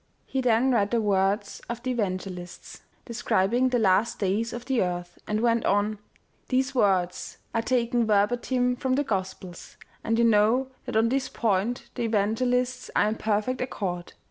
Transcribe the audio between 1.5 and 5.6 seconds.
of the evangelists* describing the last days of the earth, and